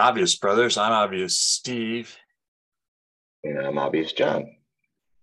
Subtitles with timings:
[0.00, 0.78] Obvious Brothers.
[0.78, 2.16] I'm Obvious Steve.
[3.44, 4.46] And I'm Obvious John.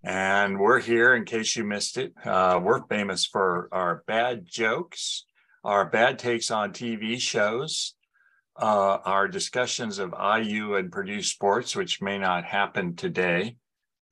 [0.03, 2.13] And we're here in case you missed it.
[2.23, 5.25] Uh, we're famous for our bad jokes,
[5.63, 7.95] our bad takes on TV shows,
[8.55, 13.55] uh, our discussions of IU and Purdue sports, which may not happen today.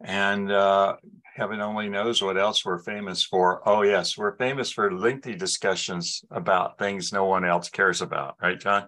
[0.04, 0.96] And uh,
[1.36, 3.62] heaven only knows what else we're famous for.
[3.70, 8.60] Oh, yes, we're famous for lengthy discussions about things no one else cares about, right,
[8.60, 8.88] John?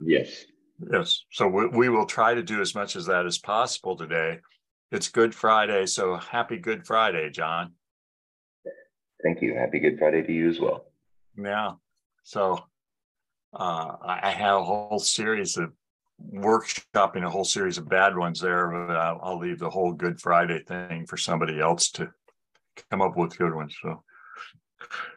[0.00, 0.46] Yes.
[0.92, 1.24] Yes.
[1.30, 4.40] So we, we will try to do as much as that as possible today.
[4.90, 5.86] It's Good Friday.
[5.86, 7.72] So happy Good Friday, John.
[9.22, 9.54] Thank you.
[9.54, 10.86] Happy Good Friday to you as well.
[11.36, 11.72] Yeah.
[12.22, 12.58] So
[13.52, 15.72] uh, I have a whole series of
[16.32, 20.20] workshopping a whole series of bad ones there, but I'll, I'll leave the whole Good
[20.20, 22.10] Friday thing for somebody else to
[22.90, 23.76] come up with good ones.
[23.82, 24.02] So,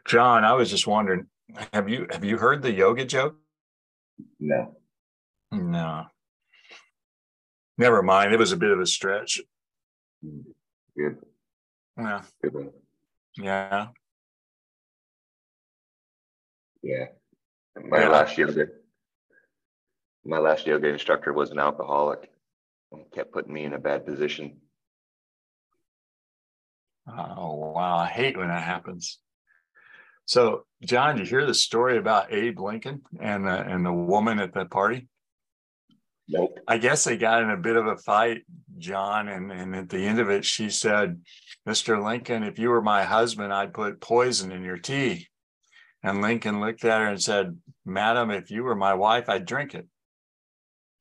[0.06, 1.28] John, I was just wondering,
[1.74, 3.36] have you have you heard the yoga joke?
[4.40, 4.77] No.
[5.52, 6.06] No.
[7.78, 8.34] Never mind.
[8.34, 9.42] It was a bit of a stretch.
[10.98, 11.18] Good.
[11.98, 12.22] Yeah.
[12.42, 12.72] Good.
[13.38, 13.88] Yeah.
[16.82, 17.06] Yeah.
[17.76, 18.10] My Yeah.
[18.10, 18.68] last yoga,
[20.26, 22.32] my last yoga instructor was an alcoholic
[22.92, 24.60] and kept putting me in a bad position.
[27.08, 27.98] Oh wow.
[27.98, 29.20] I hate when that happens.
[30.26, 34.54] So, John, you hear the story about Abe Lincoln and the and the woman at
[34.54, 35.08] the party?
[36.30, 36.60] Nope.
[36.68, 38.44] I guess they got in a bit of a fight,
[38.78, 41.22] John, and, and at the end of it, she said,
[41.68, 42.04] Mr.
[42.04, 45.28] Lincoln, if you were my husband, I'd put poison in your tea.
[46.04, 49.74] And Lincoln looked at her and said, Madam, if you were my wife, I'd drink
[49.74, 49.88] it.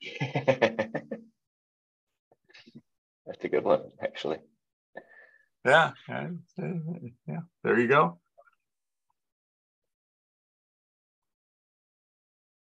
[3.27, 4.39] That's a good one, actually.
[5.65, 5.93] Yeah.
[6.09, 6.29] Yeah.
[7.27, 7.41] yeah.
[7.65, 8.21] There you go.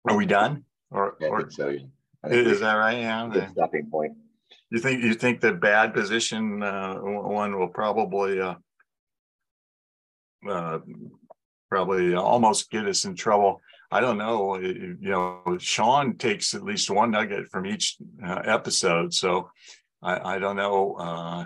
[0.07, 0.65] Are we done?
[0.91, 1.69] Or, I or so.
[1.69, 1.79] yeah.
[2.29, 2.99] Is that right?
[2.99, 3.29] Yeah.
[3.31, 4.13] good stopping point.
[4.69, 8.55] You think you think the bad position uh, one will probably uh,
[10.49, 10.79] uh,
[11.69, 13.61] probably almost get us in trouble.
[13.91, 14.57] I don't know.
[14.59, 19.51] You know, Sean takes at least one nugget from each uh, episode, so
[20.01, 21.45] I, I don't know uh,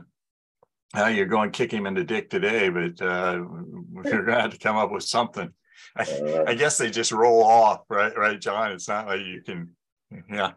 [0.94, 3.42] how you're going to kick him in the dick today, but uh,
[3.92, 5.50] we're going to have to come up with something.
[5.50, 5.54] I,
[5.98, 8.16] Uh, I guess they just roll off, right?
[8.16, 8.72] Right, John.
[8.72, 9.70] It's not like you can,
[10.30, 10.54] yeah.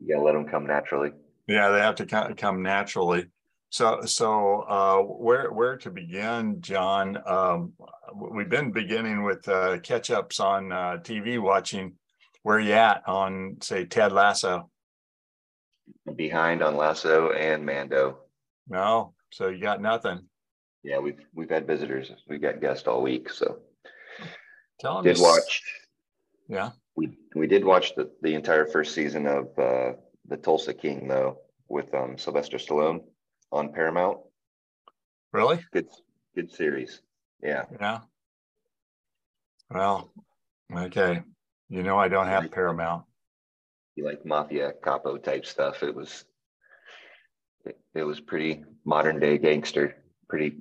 [0.00, 1.10] You gotta let them come naturally.
[1.46, 3.26] Yeah, they have to come naturally.
[3.70, 7.18] So, so uh, where where to begin, John?
[7.26, 7.72] Um,
[8.14, 11.94] we've been beginning with uh, catch ups on uh, TV watching.
[12.42, 14.70] Where you at on say Ted Lasso?
[16.16, 18.18] Behind on Lasso and Mando.
[18.68, 20.20] No, so you got nothing.
[20.82, 22.10] Yeah, we've we've had visitors.
[22.28, 23.58] We got guests all week, so
[24.80, 25.62] Tell did us- watch.
[26.48, 26.70] Yeah.
[26.98, 29.92] We we did watch the the entire first season of uh,
[30.26, 31.38] the Tulsa King though
[31.68, 33.02] with um, Sylvester Stallone
[33.52, 34.18] on Paramount.
[35.32, 35.60] Really?
[35.72, 35.86] Good
[36.34, 37.00] good series.
[37.40, 38.00] Yeah, Yeah.
[39.70, 40.10] Well,
[40.74, 41.22] okay.
[41.68, 43.04] You know I don't have Paramount.
[43.94, 45.84] you like mafia capo type stuff.
[45.84, 46.24] It was
[47.64, 49.94] it, it was pretty modern day gangster.
[50.28, 50.56] Pretty.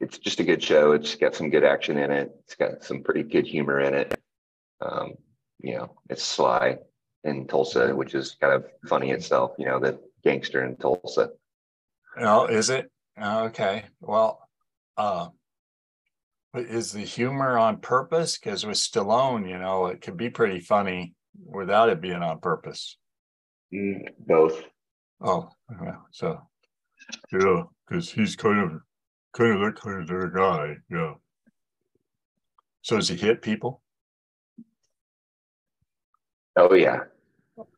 [0.00, 0.92] It's just a good show.
[0.92, 2.32] It's got some good action in it.
[2.40, 4.20] It's got some pretty good humor in it.
[4.80, 5.14] Um,
[5.60, 6.78] you know, it's Sly
[7.24, 9.52] in Tulsa, which is kind of funny itself.
[9.58, 11.30] You know, the gangster in Tulsa.
[12.18, 12.90] Oh, is it?
[13.20, 13.84] Okay.
[14.00, 14.40] Well,
[14.96, 15.28] uh,
[16.54, 18.38] is the humor on purpose?
[18.38, 21.14] Because with Stallone, you know, it could be pretty funny
[21.44, 22.96] without it being on purpose.
[23.72, 24.62] Mm, Both.
[25.20, 25.50] Oh,
[26.12, 26.40] so
[27.32, 28.80] yeah, because he's kind of
[29.34, 30.76] kind of that kind of guy.
[30.90, 31.14] Yeah.
[32.82, 33.82] So does he hit people?
[36.58, 37.00] Oh yeah.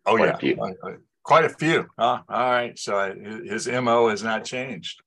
[0.07, 0.63] Oh Quite a yeah, few.
[0.63, 1.87] I- I- quite a few.
[1.99, 2.23] Huh?
[2.29, 2.79] All right.
[2.79, 5.01] So I, his mo has not changed.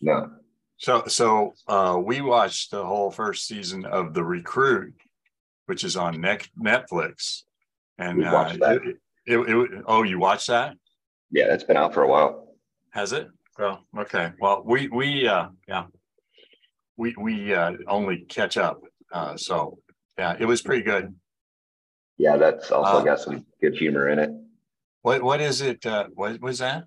[0.00, 0.30] No.
[0.76, 4.94] So, so uh, we watched the whole first season of The Recruit,
[5.64, 7.42] which is on Net- Netflix.
[7.98, 8.82] And We watched uh, that.
[8.84, 8.96] It,
[9.26, 10.74] it, it- oh, you watched that?
[11.30, 12.54] Yeah, that's been out for a while.
[12.90, 13.28] Has it?
[13.58, 14.32] Oh, okay.
[14.38, 15.84] Well, we we uh, yeah,
[16.98, 18.80] we we uh, only catch up.
[19.10, 19.78] Uh, so
[20.18, 21.14] yeah, it was pretty good.
[22.18, 24.30] Yeah, that's also Uh, got some good humor in it.
[25.02, 25.84] What what is it?
[25.84, 26.84] Uh, what was that?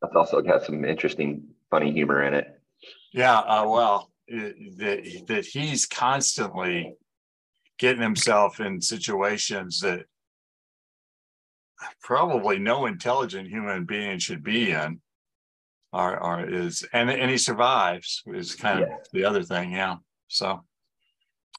[0.00, 2.46] That's also got some interesting, funny humor in it.
[3.12, 3.38] Yeah.
[3.38, 6.94] Uh, well, that that he's constantly
[7.78, 10.06] getting himself in situations that
[12.02, 15.00] probably no intelligent human being should be in.
[15.92, 19.72] Or, or is and and he survives is kind of the other thing.
[19.72, 19.96] Yeah.
[20.28, 20.64] So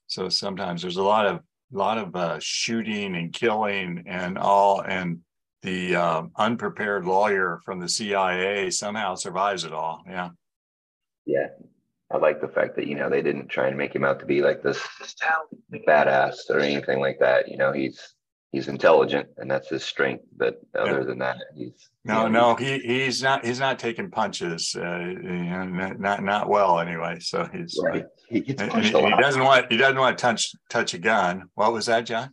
[0.07, 1.42] so sometimes there's a lot of
[1.73, 5.19] a lot of uh, shooting and killing and all, and
[5.62, 10.03] the uh, unprepared lawyer from the CIA somehow survives it all.
[10.07, 10.29] Yeah.
[11.25, 11.47] Yeah.
[12.12, 14.25] I like the fact that, you know, they didn't try and make him out to
[14.25, 14.79] be like this
[15.88, 17.47] badass or anything like that.
[17.47, 18.15] You know, he's
[18.51, 20.25] he's intelligent and that's his strength.
[20.36, 21.06] But other yeah.
[21.06, 25.00] than that, he's no, you know, no, he he's not he's not taking punches, uh,
[25.00, 25.65] you know,
[25.98, 27.18] not not well anyway.
[27.19, 28.06] So he's right.
[28.27, 29.13] he gets punched he, a lot.
[29.13, 31.44] He doesn't want he doesn't want to touch touch a gun.
[31.56, 32.31] What was that, John?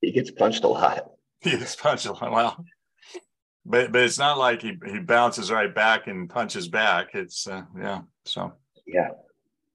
[0.00, 1.04] He gets punched a lot.
[1.40, 2.32] He gets punched a lot.
[2.32, 2.64] Well,
[3.64, 7.10] but but it's not like he he bounces right back and punches back.
[7.14, 8.00] It's uh, yeah.
[8.24, 8.54] So
[8.84, 9.10] yeah.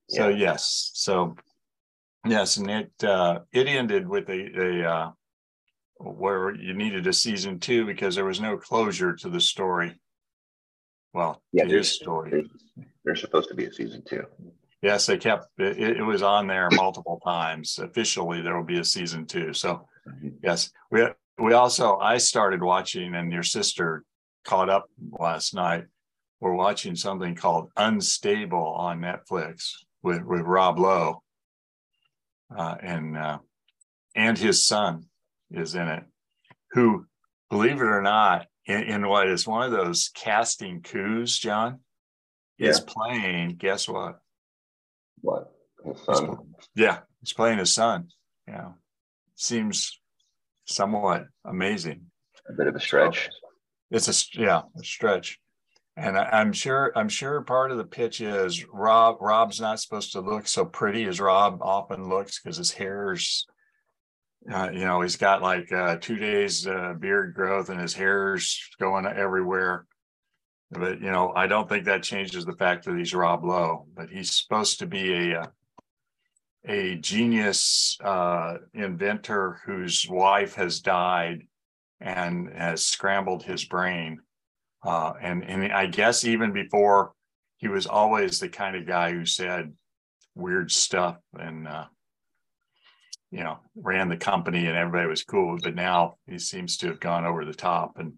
[0.10, 0.36] So yeah.
[0.36, 0.92] yes.
[0.94, 1.38] So
[2.28, 5.12] yes, and it uh, it ended with a a uh,
[6.04, 9.94] where you needed a season two because there was no closure to the story.
[11.14, 12.50] Well, yeah, his story.
[13.04, 14.26] There's supposed to be a season two.
[14.82, 17.80] Yes, they kept it, it was on there multiple times.
[17.80, 19.54] Officially, there will be a season two.
[19.54, 19.88] So,
[20.42, 21.08] yes, we
[21.38, 24.04] we also I started watching, and your sister
[24.44, 25.86] caught up last night.
[26.42, 29.72] We're watching something called Unstable on Netflix
[30.02, 31.24] with with Rob Lowe,
[32.56, 33.38] uh, and uh,
[34.16, 35.06] and his son
[35.54, 36.04] is in it,
[36.72, 37.06] who,
[37.50, 41.80] believe it or not, in, in what is one of those casting coups, John,
[42.58, 42.70] yeah.
[42.70, 43.56] is playing.
[43.56, 44.20] Guess what?
[45.22, 45.52] What?
[45.86, 46.26] His son.
[46.28, 48.10] He's, yeah, he's playing his son.
[48.48, 48.72] Yeah,
[49.36, 50.00] seems
[50.66, 52.06] somewhat amazing.
[52.50, 53.30] A bit of a stretch.
[53.92, 55.40] It's a yeah, a stretch.
[55.96, 60.14] And I, am sure I'm sure part of the pitch is Rob Rob's not supposed
[60.14, 63.46] to look so pretty as Rob often looks because his hair's
[64.51, 68.60] uh, you know, he's got like uh, two days uh, beard growth and his hair's
[68.80, 69.86] going everywhere.
[70.72, 73.86] But you know, I don't think that changes the fact that he's Rob Lowe.
[73.95, 75.48] But he's supposed to be a uh,
[76.66, 81.45] a genius uh, inventor whose wife has died
[82.00, 84.19] and has scrambled his brain.
[84.84, 87.13] Uh, and and I guess even before
[87.57, 89.74] he was always the kind of guy who said
[90.36, 91.68] weird stuff and
[93.33, 95.57] you know, ran the company and everybody was cool.
[95.62, 98.13] But now he seems to have gone over the top, and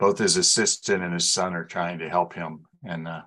[0.00, 2.64] both his assistant and his son are trying to help him.
[2.84, 3.22] And uh,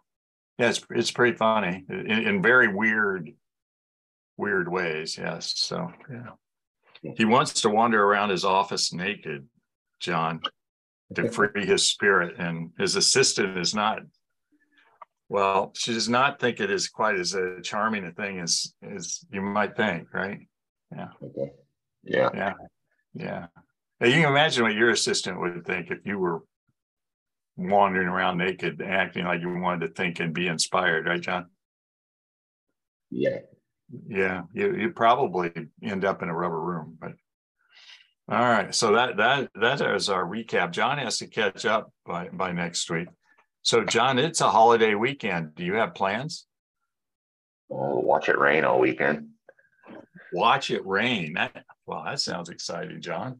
[0.58, 3.32] yeah, it's it's pretty funny in, in very weird,
[4.36, 5.18] weird ways.
[5.18, 5.54] Yes.
[5.56, 9.48] So yeah, he wants to wander around his office naked,
[10.02, 10.42] John,
[11.16, 14.00] to free his spirit, and his assistant is not
[15.32, 19.24] well, she does not think it is quite as a charming a thing as as
[19.32, 20.40] you might think, right?
[20.94, 21.08] Yeah.
[21.24, 21.52] Okay.
[22.04, 22.30] Yeah.
[22.34, 22.54] Yeah.
[23.14, 23.46] Yeah.
[24.02, 26.42] Now you can imagine what your assistant would think if you were
[27.56, 31.46] wandering around naked, acting like you wanted to think and be inspired, right, John?
[33.10, 33.38] Yeah.
[34.10, 34.42] Yeah.
[34.52, 37.14] You you probably end up in a rubber room, but
[38.28, 38.76] all right.
[38.76, 40.72] So that that that is our recap.
[40.72, 43.08] John has to catch up by by next week.
[43.64, 45.54] So, John, it's a holiday weekend.
[45.56, 46.48] Do you have plans?
[47.70, 49.30] Oh, watch it rain all weekend.
[50.34, 51.34] Watch it rain.
[51.34, 53.40] That, well, that sounds exciting, John.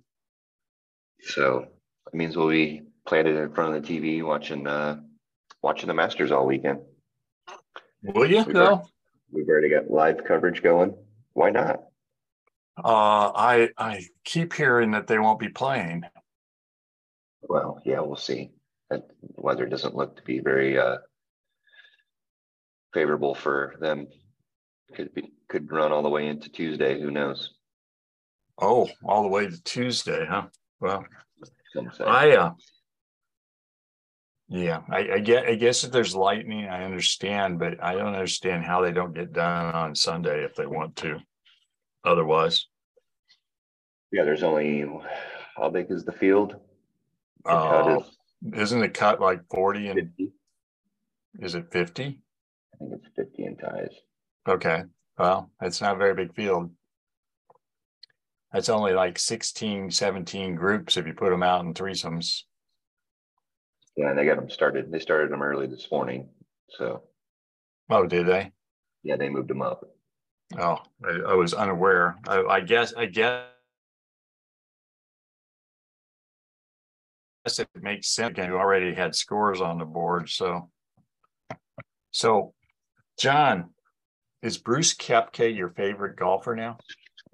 [1.22, 1.66] So
[2.08, 5.00] it means we'll be planted in front of the TV watching uh,
[5.64, 6.80] watching the Masters all weekend.
[8.04, 8.44] Will you?
[8.44, 8.82] We've, already,
[9.32, 10.96] we've already got live coverage going.
[11.34, 11.82] Why not?
[12.78, 16.04] Uh, I I keep hearing that they won't be playing.
[17.42, 18.52] Well, yeah, we'll see
[18.98, 20.98] the weather doesn't look to be very uh,
[22.94, 24.08] favorable for them.
[24.96, 27.00] Could be could run all the way into Tuesday.
[27.00, 27.54] Who knows?
[28.60, 30.48] Oh, all the way to Tuesday, huh?
[30.80, 31.06] Well,
[32.06, 32.52] I uh,
[34.50, 35.46] yeah, I, I get.
[35.46, 39.32] I guess if there's lightning, I understand, but I don't understand how they don't get
[39.32, 41.20] done on Sunday if they want to.
[42.04, 42.68] Otherwise,
[44.12, 44.86] yeah, there's only
[45.56, 46.58] how big is the field?
[47.46, 48.00] Uh,
[48.54, 50.34] isn't it cut like 40 and 50.
[51.40, 52.04] is it 50?
[52.04, 53.94] I think it's 50 in ties.
[54.48, 54.84] Okay.
[55.18, 56.72] Well, it's not a very big field.
[58.52, 62.42] That's only like 16, 17 groups if you put them out in threesomes.
[63.96, 64.92] Yeah, and they got them started.
[64.92, 66.30] They started them early this morning.
[66.70, 67.04] So.
[67.90, 68.52] Oh, did they?
[69.04, 69.84] Yeah, they moved them up.
[70.60, 72.18] Oh, I, I was unaware.
[72.28, 72.94] I, I guess.
[72.94, 73.46] I guess
[77.46, 78.38] guess it makes sense.
[78.38, 80.30] You already had scores on the board.
[80.30, 80.70] So,
[82.12, 82.54] so
[83.18, 83.72] John,
[84.42, 86.78] is Bruce Kepke your favorite golfer now?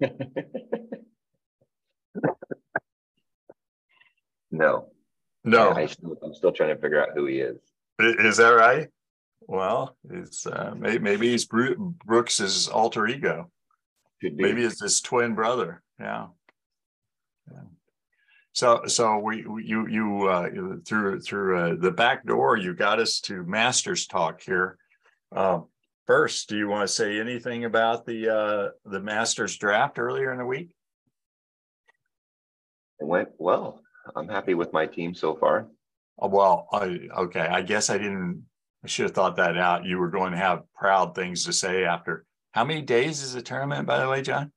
[4.50, 4.88] no.
[5.44, 5.70] No.
[5.70, 7.58] I am still trying to figure out who he is.
[7.98, 8.88] Is that right?
[9.40, 13.50] Well, it's uh, maybe, maybe he's Brooks's alter ego.
[14.22, 15.82] maybe it's his twin brother.
[15.98, 16.26] Yeah.
[17.50, 17.60] yeah.
[18.52, 20.48] So, so we, you, you, uh,
[20.84, 24.78] through, through uh, the back door, you got us to Masters talk here.
[25.34, 25.60] Uh,
[26.06, 30.38] first, do you want to say anything about the, uh, the Masters draft earlier in
[30.38, 30.70] the week?
[33.00, 33.80] It went well.
[34.16, 35.68] I'm happy with my team so far.
[36.18, 37.46] Oh, well, I, okay.
[37.46, 38.44] I guess I didn't,
[38.82, 39.84] I should have thought that out.
[39.84, 42.24] You were going to have proud things to say after.
[42.52, 44.50] How many days is the tournament, by the way, John?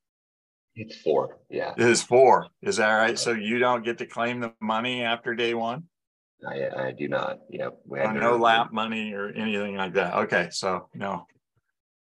[0.76, 1.38] It's four.
[1.50, 1.74] Yeah.
[1.78, 2.48] It is four.
[2.62, 3.20] Is that right?
[3.20, 5.84] So you don't get to claim the money after day one?
[6.48, 7.40] I, I do not.
[7.50, 7.70] Yeah.
[7.86, 10.14] We oh, no lap money or anything like that.
[10.16, 10.48] Okay.
[10.52, 11.28] So no.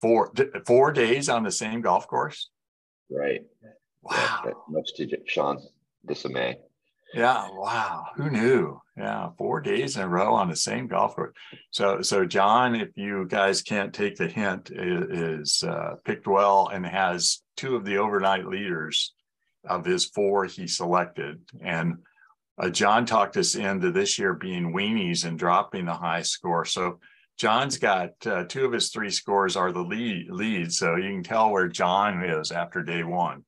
[0.02, 0.32] Four
[0.66, 2.50] four days on the same golf course?
[3.10, 3.42] Right.
[4.02, 4.42] Wow.
[4.46, 5.68] Yeah, much to Sean's
[6.06, 6.58] dismay.
[7.14, 8.06] Yeah, wow.
[8.16, 8.82] Who knew?
[8.98, 11.34] Yeah, four days in a row on the same golf course.
[11.72, 16.86] So, so John, if you guys can't take the hint, is uh, picked well and
[16.86, 19.14] has two of the overnight leaders
[19.68, 21.42] of his four he selected.
[21.62, 21.98] And
[22.58, 26.66] uh, John talked us into this year being weenies and dropping the high score.
[26.66, 27.00] So
[27.38, 30.72] John's got uh, two of his three scores are the lead lead.
[30.72, 33.44] So you can tell where John is after day one.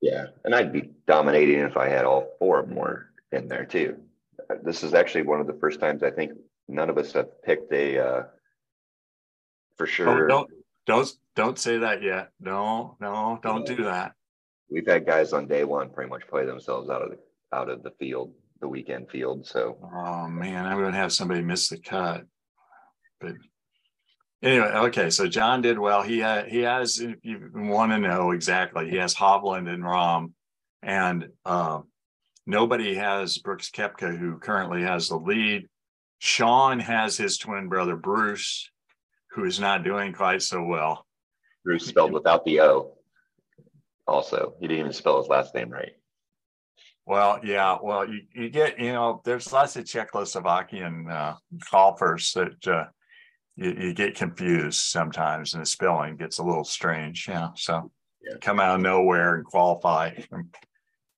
[0.00, 3.66] Yeah, and I'd be dominating if I had all four of them were in there
[3.66, 3.98] too.
[4.62, 6.32] This is actually one of the first times I think
[6.68, 8.22] none of us have picked a uh,
[9.76, 10.24] for sure.
[10.24, 10.50] Oh, don't
[10.86, 12.30] don't don't say that yet.
[12.40, 14.12] No, no, don't do that.
[14.70, 17.18] We've had guys on day one pretty much play themselves out of the
[17.52, 19.46] out of the field, the weekend field.
[19.46, 22.24] So oh man, I'm gonna have somebody miss the cut.
[23.20, 23.34] But
[24.42, 26.02] Anyway, okay, so John did well.
[26.02, 30.32] He had, he has, if you want to know exactly, he has Hovland and Rahm,
[30.82, 31.80] and uh,
[32.46, 35.68] nobody has Brooks Koepka, who currently has the lead.
[36.20, 38.70] Sean has his twin brother Bruce,
[39.32, 41.04] who is not doing quite so well.
[41.64, 42.96] Bruce spelled without the O.
[44.06, 45.92] Also, he didn't even spell his last name right.
[47.06, 47.78] Well, yeah.
[47.82, 51.34] Well, you, you get, you know, there's lots of Czechoslovakian uh,
[51.70, 52.84] golfers that uh,
[53.56, 57.26] you, you get confused sometimes and the spelling gets a little strange.
[57.28, 57.48] Yeah.
[57.56, 57.90] So
[58.22, 58.36] yeah.
[58.40, 60.14] come out of nowhere and qualify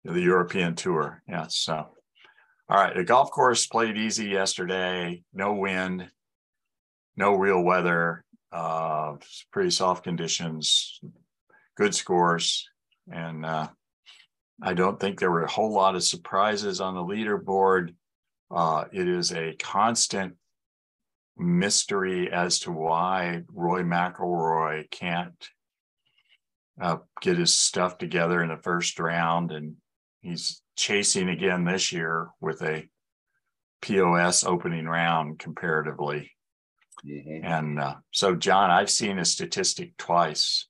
[0.04, 1.22] the European tour.
[1.28, 1.46] Yeah.
[1.49, 2.96] So, all right.
[2.96, 5.22] The golf course played easy yesterday.
[5.34, 6.08] No wind,
[7.16, 9.14] no real weather, uh,
[9.50, 11.00] pretty soft conditions,
[11.76, 12.68] good scores.
[13.11, 13.68] And uh,
[14.62, 17.94] I don't think there were a whole lot of surprises on the leaderboard.
[18.50, 20.35] Uh, it is a constant
[21.37, 25.49] mystery as to why Rory McIlroy can't
[26.80, 29.76] uh, get his stuff together in the first round, and
[30.21, 32.88] he's chasing again this year with a
[33.80, 36.30] POS opening round comparatively.
[37.06, 37.44] Mm-hmm.
[37.44, 40.66] And uh, so, John, I've seen a statistic twice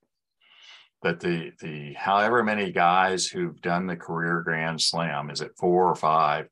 [1.02, 5.88] that the the however many guys who've done the career Grand Slam is it four
[5.88, 6.48] or five,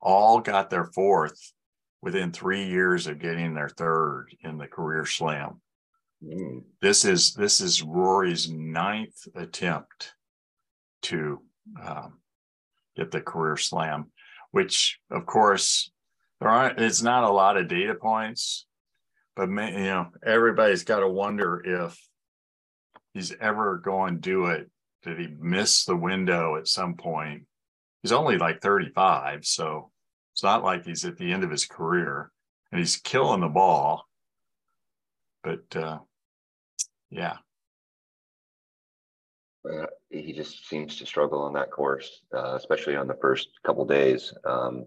[0.00, 1.52] all got their fourth
[2.02, 5.60] within three years of getting their third in the career slam.
[6.24, 6.62] Mm.
[6.80, 10.14] This is this is Rory's ninth attempt
[11.02, 11.40] to
[11.82, 12.18] um,
[12.96, 14.10] get the career slam,
[14.50, 15.90] which of course
[16.40, 16.80] there aren't.
[16.80, 18.66] It's not a lot of data points,
[19.36, 21.98] but man, you know everybody's got to wonder if
[23.14, 24.70] he's ever going to do it.
[25.02, 27.44] Did he miss the window at some point?
[28.02, 29.90] He's only like 35, so
[30.32, 32.30] it's not like he's at the end of his career
[32.70, 34.06] and he's killing the ball.
[35.42, 35.98] But uh,
[37.10, 37.36] yeah.
[39.70, 43.84] Uh, he just seems to struggle on that course, uh, especially on the first couple
[43.84, 44.32] days.
[44.44, 44.86] Um,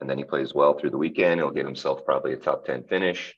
[0.00, 1.40] and then he plays well through the weekend.
[1.40, 3.34] He'll get himself probably a top 10 finish,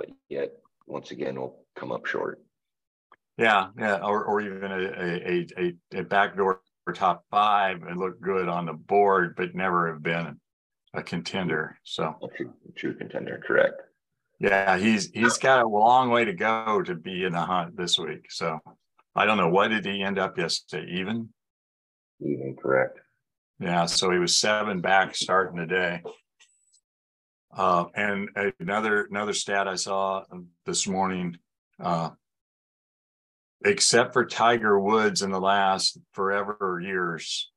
[0.00, 0.52] but yet
[0.86, 2.42] once again will come up short.
[3.36, 6.60] Yeah, yeah, or, or even a, a, a, a backdoor
[6.94, 10.40] top five and look good on the board, but never have been
[10.92, 11.78] a contender.
[11.84, 13.80] So a true, true contender, correct.
[14.40, 17.98] Yeah, he's he's got a long way to go to be in the hunt this
[17.98, 18.30] week.
[18.30, 18.58] So
[19.14, 20.90] I don't know what did he end up yesterday?
[20.98, 21.28] Even?
[22.20, 22.98] Even correct.
[23.60, 26.02] Yeah, so he was seven back starting today.
[27.52, 28.28] Uh, and
[28.60, 30.22] another another stat I saw
[30.66, 31.36] this morning,
[31.82, 32.10] uh,
[33.64, 37.50] except for Tiger Woods in the last forever years,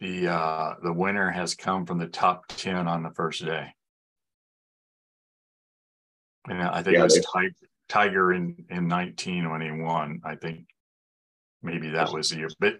[0.00, 3.68] the uh, the winner has come from the top ten on the first day.
[6.46, 7.54] And I think yeah, it was Tiger,
[7.88, 10.20] Tiger in in nineteen when he won.
[10.24, 10.66] I think
[11.62, 12.74] maybe that was the year, but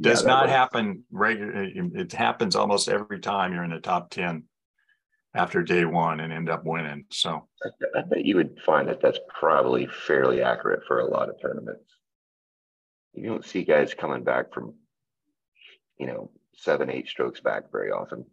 [0.00, 0.52] does yeah, not was.
[0.52, 1.52] happen regular.
[1.62, 4.44] It happens almost every time you're in the top ten
[5.34, 7.04] after day one and end up winning.
[7.10, 7.46] So
[7.96, 11.84] I bet you would find that that's probably fairly accurate for a lot of tournaments.
[13.12, 14.74] you don't see guys coming back from,
[15.98, 18.24] you know, seven, eight strokes back very often.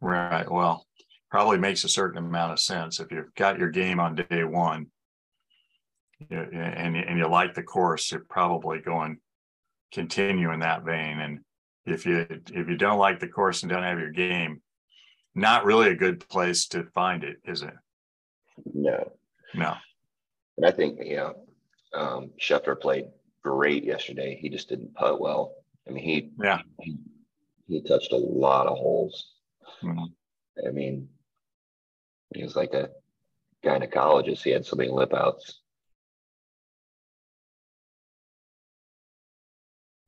[0.00, 0.50] Right.
[0.50, 0.86] Well,
[1.30, 4.86] probably makes a certain amount of sense if you've got your game on day one
[6.28, 9.18] and, and you like the course, you're probably going
[9.92, 11.18] continue in that vein.
[11.18, 11.40] And
[11.86, 14.60] if you if you don't like the course and don't have your game,
[15.34, 17.74] not really a good place to find it, is it?
[18.74, 19.12] No.
[19.54, 19.74] No.
[20.56, 21.34] And I think, you know,
[21.94, 23.06] um, Scheffler played
[23.42, 24.38] great yesterday.
[24.40, 25.54] He just didn't putt well.
[25.88, 26.96] I mean, he yeah he,
[27.66, 29.32] he touched a lot of holes.
[29.82, 30.66] Mm-hmm.
[30.66, 31.08] I mean,
[32.34, 32.90] he was like a
[33.64, 34.42] gynecologist.
[34.42, 35.60] He had so many lip outs.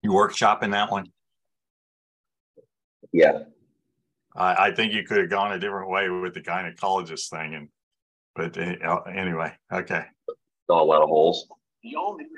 [0.02, 1.06] You workshop in that one?
[3.12, 3.44] Yeah.
[4.36, 7.68] I, I think you could have gone a different way with the gynecologist thing, and
[8.34, 10.04] but uh, anyway, okay.
[10.66, 11.46] Saw a lot of holes.
[11.82, 12.28] The all new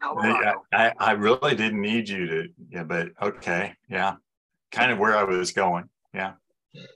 [0.00, 0.62] Colorado.
[0.72, 4.14] I, I really didn't need you to, yeah, but okay, yeah,
[4.70, 6.34] kind of where I was going, yeah,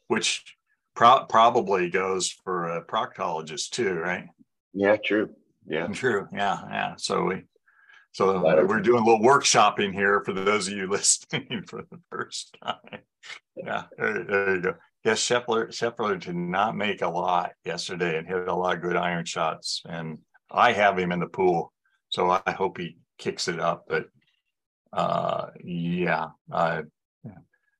[0.07, 0.57] which
[0.95, 4.29] pro- probably goes for a proctologist too, right?
[4.73, 5.31] Yeah, true.
[5.67, 6.29] Yeah, true.
[6.33, 6.95] Yeah, yeah.
[6.97, 7.43] So we,
[8.17, 12.57] so we're doing a little workshopping here for those of you listening for the first
[12.65, 13.03] time.
[13.55, 14.75] Yeah, there, there you go.
[15.05, 18.97] Yes, Scheffler, Scheffler did not make a lot yesterday and hit a lot of good
[18.97, 19.83] iron shots.
[19.85, 20.17] And
[20.51, 21.75] I have him in the pool,
[22.09, 23.85] so I hope he kicks it up.
[23.87, 24.07] But
[24.95, 26.85] uh, yeah, uh,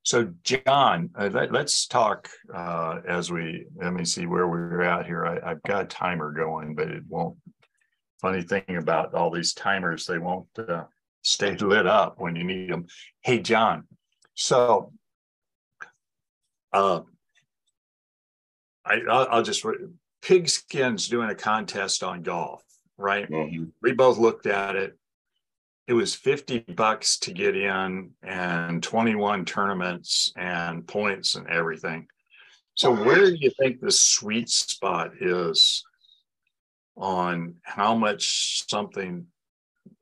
[0.03, 5.07] so John, uh, let, us talk uh, as we let me see where we're at
[5.07, 5.25] here.
[5.25, 7.39] I, have got a timer going, but it won't.
[8.21, 10.85] Funny thing about all these timers, they won't uh,
[11.23, 12.87] stay lit up when you need them.
[13.23, 13.85] Hey, John.
[14.35, 14.93] So,
[16.73, 17.01] uh,
[18.85, 19.65] I I'll, just
[20.23, 22.63] Pigskin's doing a contest on golf,
[22.97, 23.29] right?
[23.29, 23.65] Mm-hmm.
[23.83, 24.97] We both looked at it.
[25.89, 32.09] It was 50 bucks to get in and 21 tournaments and points and everything.
[32.75, 35.85] So where do you think the sweet spot is
[36.97, 39.27] on how much something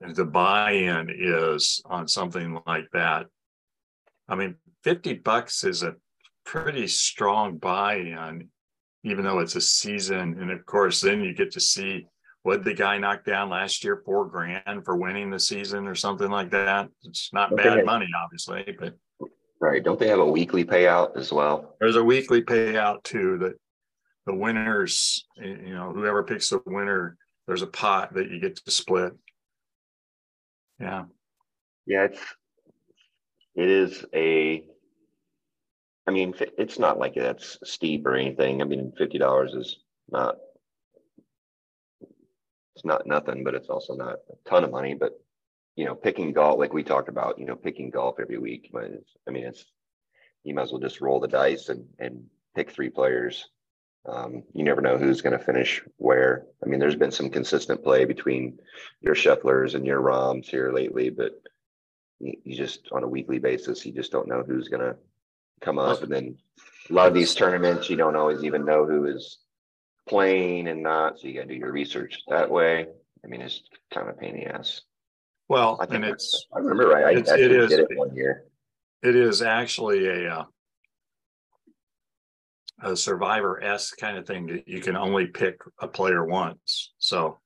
[0.01, 3.27] the buy-in is on something like that?
[4.29, 5.97] I mean, 50 bucks is a
[6.45, 8.49] pretty strong buy-in
[9.05, 10.37] even though it's a season.
[10.41, 12.07] And of course, then you get to see
[12.43, 16.31] what the guy knocked down last year, four grand for winning the season or something
[16.31, 16.89] like that.
[17.05, 17.63] It's not okay.
[17.63, 18.97] bad money, obviously, but
[19.61, 19.85] right.
[19.85, 21.77] Don't they have a weekly payout as well?
[21.81, 23.55] There's a weekly payout too that
[24.27, 28.71] the winners, you know, whoever picks the winner, there's a pot that you get to
[28.71, 29.13] split.
[30.81, 31.05] Yeah.
[31.87, 32.21] Yeah, it's
[33.55, 34.65] it is a
[36.07, 38.61] I mean, it's not like that's steep or anything.
[38.61, 39.77] I mean, fifty dollars is
[40.11, 40.37] not
[42.75, 44.95] it's not nothing, but it's also not a ton of money.
[44.95, 45.13] But
[45.77, 48.71] you know, picking golf, like we talked about, you know, picking golf every week.
[48.75, 49.65] I mean, it's
[50.43, 53.49] you might as well just roll the dice and and pick three players.
[54.07, 56.45] Um, you never know who's going to finish where.
[56.63, 58.59] I mean, there's been some consistent play between
[59.01, 61.33] your Schefflers and your Rahms here lately, but
[62.21, 64.97] you, you just on a weekly basis, you just don't know who's going to
[65.63, 66.03] come up.
[66.03, 66.37] And then
[66.91, 69.39] a lot of these tournaments, you don't always even know who is
[70.07, 71.19] playing and not.
[71.19, 72.87] So you got to do your research that way.
[73.25, 73.63] I mean, it's
[73.93, 74.83] kind of a pain in the ass.
[75.49, 77.05] Well, I and it's, I remember right.
[77.05, 78.45] I it's, it is, did it one year.
[79.03, 80.45] It is actually a, uh,
[82.83, 86.93] a survivor s kind of thing that you can only pick a player once.
[86.99, 87.39] So,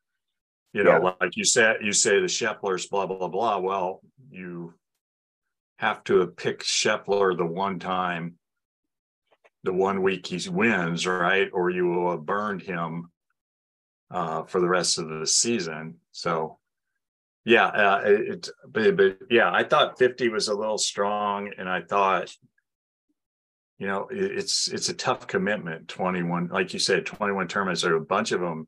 [0.72, 1.12] you know, yeah.
[1.20, 3.58] like you said, you say the Schefflers, blah, blah, blah.
[3.58, 4.74] Well, you
[5.78, 8.34] have to have picked Scheffler the one time,
[9.64, 11.48] the one week he wins, right?
[11.52, 13.10] Or you will have burned him
[14.10, 15.96] uh, for the rest of the season.
[16.12, 16.58] So,
[17.44, 21.82] yeah, uh, it, but, but yeah, I thought 50 was a little strong, and I
[21.82, 22.34] thought,
[23.78, 25.88] you know, it's it's a tough commitment.
[25.88, 27.82] 21, like you said, 21 tournaments.
[27.82, 28.66] There are a bunch of them.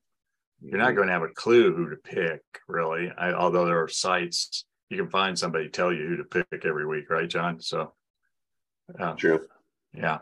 [0.62, 0.96] You're not mm-hmm.
[0.96, 3.10] going to have a clue who to pick, really.
[3.16, 6.86] I, although there are sites you can find somebody tell you who to pick every
[6.86, 7.60] week, right, John?
[7.60, 7.92] So,
[8.98, 9.46] uh, true.
[9.94, 10.18] Yeah,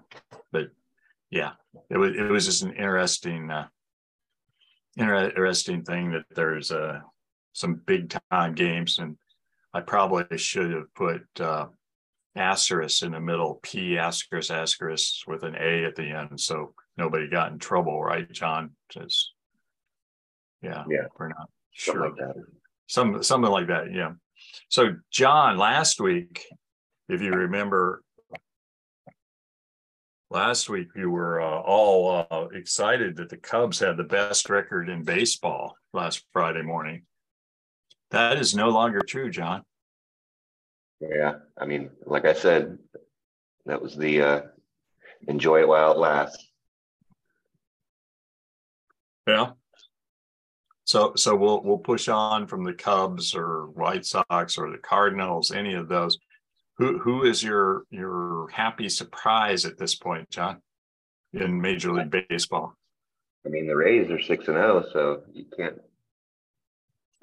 [0.52, 0.68] but
[1.30, 1.52] yeah,
[1.90, 3.66] it was it was just an interesting, uh,
[4.98, 7.00] interesting thing that there's uh,
[7.52, 9.16] some big time games, and
[9.74, 11.66] I probably should have put uh,
[12.38, 17.28] asterisk in the middle, P asterisk asterisk with an A at the end, so nobody
[17.28, 18.70] got in trouble, right, John?
[18.88, 19.32] Just
[20.62, 22.06] yeah, yeah, we're not sure.
[22.06, 22.34] Like that.
[22.86, 24.12] Some something like that, yeah.
[24.68, 26.46] So, John, last week,
[27.08, 28.02] if you remember,
[30.30, 34.88] last week you were uh, all uh, excited that the Cubs had the best record
[34.88, 37.02] in baseball last Friday morning.
[38.10, 39.62] That is no longer true, John.
[41.00, 42.78] Yeah, I mean, like I said,
[43.66, 44.40] that was the uh,
[45.26, 46.44] enjoy it while it lasts.
[49.26, 49.50] Yeah.
[50.84, 55.52] So so we'll we'll push on from the Cubs or White Sox or the Cardinals,
[55.52, 56.18] any of those.
[56.78, 60.62] Who who is your your happy surprise at this point, John,
[61.32, 62.74] in Major League Baseball?
[63.44, 65.78] I mean, the Rays are six and zero, so you can't.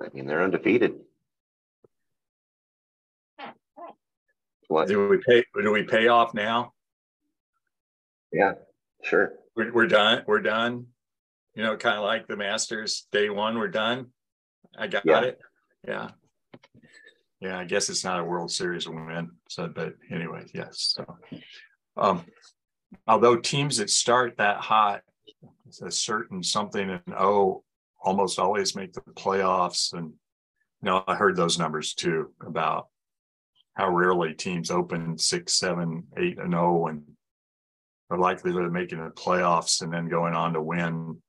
[0.01, 0.99] I mean, they're undefeated.
[4.67, 5.43] What do we pay?
[5.61, 6.73] Do we pay off now?
[8.31, 8.53] Yeah,
[9.03, 9.33] sure.
[9.55, 10.23] We're, we're done.
[10.27, 10.87] We're done.
[11.55, 13.57] You know, kind of like the Masters day one.
[13.57, 14.07] We're done.
[14.77, 15.21] I got yeah.
[15.21, 15.39] it.
[15.87, 16.09] Yeah.
[17.39, 19.29] Yeah, I guess it's not a World Series win.
[19.49, 20.95] So, but anyway, yes.
[20.95, 21.05] So,
[21.95, 22.25] um,
[23.07, 25.01] although teams that start that hot,
[25.67, 27.63] it's a certain something and oh,
[28.01, 29.93] almost always make the playoffs.
[29.93, 30.13] And you
[30.83, 32.87] know, I heard those numbers too about
[33.75, 37.03] how rarely teams open six, seven, eight, and oh, and
[38.09, 41.21] are likelihood of making the playoffs and then going on to win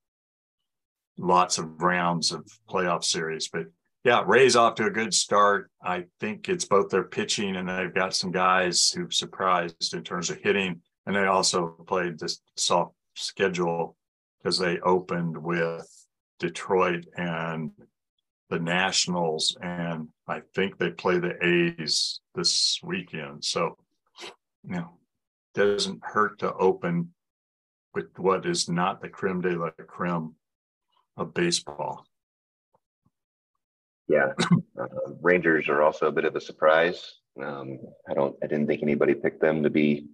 [1.18, 3.48] lots of rounds of playoff series.
[3.48, 3.66] But
[4.04, 5.70] yeah, Ray's off to a good start.
[5.82, 10.30] I think it's both their pitching and they've got some guys who've surprised in terms
[10.30, 10.80] of hitting.
[11.06, 13.96] And they also played this soft schedule
[14.38, 15.88] because they opened with
[16.38, 17.70] Detroit and
[18.50, 23.44] the Nationals, and I think they play the A's this weekend.
[23.44, 23.76] So,
[24.64, 24.98] you know,
[25.54, 27.12] doesn't hurt to open
[27.94, 30.34] with what is not the creme de la creme
[31.16, 32.06] of baseball.
[34.08, 34.32] Yeah,
[34.80, 34.86] uh,
[35.20, 37.14] Rangers are also a bit of a surprise.
[37.42, 40.06] Um, I don't, I didn't think anybody picked them to be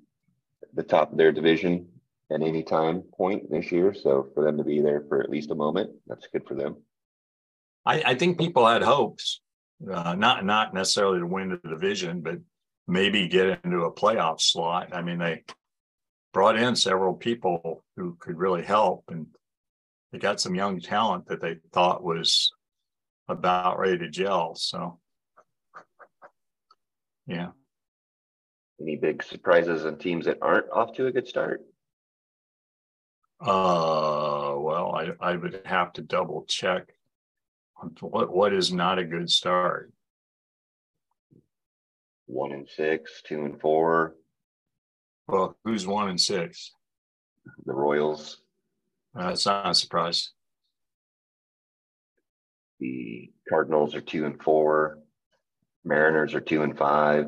[0.75, 1.89] the top of their division
[2.31, 3.93] at any time point this year.
[3.93, 6.77] So for them to be there for at least a moment, that's good for them.
[7.85, 9.41] I, I think people had hopes,
[9.91, 12.39] uh, not not necessarily to win the division, but
[12.87, 14.95] maybe get into a playoff slot.
[14.95, 15.45] I mean, they
[16.33, 19.27] brought in several people who could really help, and
[20.13, 22.53] they got some young talent that they thought was
[23.29, 24.55] about ready to gel.
[24.55, 24.99] So,
[27.27, 27.49] yeah.
[28.81, 31.63] Any big surprises on teams that aren't off to a good start?
[33.41, 36.93] Uh, well, I, I would have to double check
[38.01, 39.93] what what is not a good start.
[42.27, 44.15] One and six, two and four.
[45.29, 46.73] Well, who's one and six?
[47.65, 48.41] The Royals.
[49.19, 50.31] Uh, it's not a surprise.
[52.81, 54.99] The Cardinals are two and four.
[55.85, 57.27] Mariners are two and five.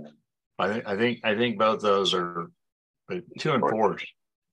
[0.58, 2.50] I think I think I think both those are,
[3.08, 3.98] but two and four.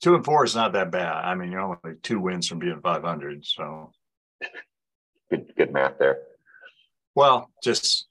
[0.02, 1.24] Two and four is not that bad.
[1.26, 3.46] I mean, you're only two wins from being 500.
[3.46, 3.92] So
[5.32, 6.20] good, good math there.
[7.15, 8.08] Well, just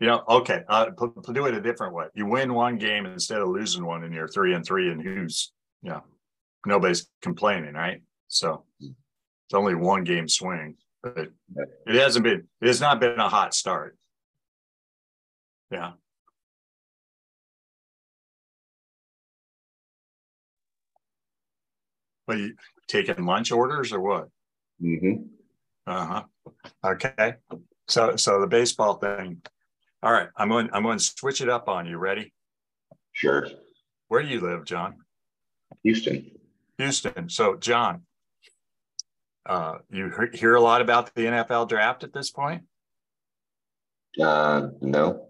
[0.00, 0.62] you know, okay.
[0.68, 0.86] Uh,
[1.32, 2.06] do it a different way.
[2.14, 5.52] You win one game instead of losing one, and you're three and three, and who's
[5.82, 6.04] yeah, you know,
[6.66, 8.02] nobody's complaining, right?
[8.28, 11.28] So it's only one game swing, but
[11.86, 12.48] it hasn't been.
[12.60, 13.96] It has not been a hot start.
[15.70, 15.92] Yeah.
[22.26, 22.54] But you
[22.88, 24.28] taking lunch orders or what?
[24.82, 25.24] Mm-hmm.
[25.86, 26.22] Uh-huh.
[26.84, 27.34] Okay.
[27.88, 29.42] So so the baseball thing.
[30.02, 30.28] All right.
[30.36, 31.98] I'm going I'm going to switch it up on you.
[31.98, 32.32] Ready?
[33.12, 33.46] Sure.
[34.08, 34.96] Where do you live, John?
[35.82, 36.30] Houston.
[36.78, 37.28] Houston.
[37.28, 38.02] So John,
[39.46, 42.62] uh, you hear a lot about the NFL draft at this point?
[44.20, 45.28] Uh, no.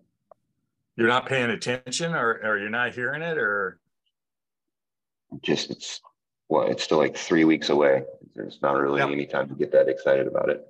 [0.97, 3.81] You're not paying attention, or, or you're not hearing it, or
[5.43, 6.01] just it's
[6.49, 8.05] well, it's still like three weeks away.
[8.35, 9.11] There's not really yep.
[9.11, 10.65] any time to get that excited about it.